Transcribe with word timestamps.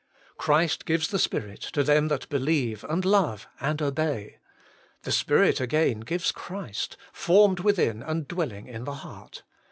Christ 0.35 0.85
gives 0.87 1.09
the 1.09 1.19
Spirit 1.19 1.61
to 1.61 1.83
them 1.83 2.07
that 2.07 2.27
believe 2.27 2.83
and 2.85 3.05
love 3.05 3.47
and 3.59 3.79
obey; 3.83 4.39
the 5.03 5.11
Spirit 5.11 5.61
again 5.61 5.99
gives 5.99 6.31
Christ, 6.31 6.97
formed 7.13 7.59
within 7.59 8.01
and 8.01 8.27
dwelling 8.27 8.65
in 8.65 8.85
the 8.85 8.95
heart. 9.05 9.43